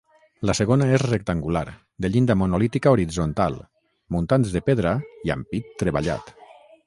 La 0.49 0.53
segona 0.59 0.85
és 0.93 1.01
rectangular, 1.03 1.61
de 2.05 2.11
llinda 2.15 2.37
monolítica 2.43 2.93
horitzontal, 2.95 3.59
muntants 4.17 4.57
de 4.57 4.65
pedra 4.71 4.97
i 5.29 5.35
ampit 5.37 5.69
treballat. 5.85 6.35